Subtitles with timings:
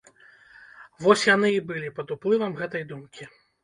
[1.05, 3.35] Вось яны і былі пад уплывам гэтай думкі.